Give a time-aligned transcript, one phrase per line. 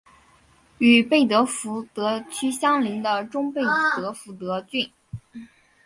[0.79, 3.61] 与贝德福德区相邻的中贝
[3.97, 4.91] 德福德郡。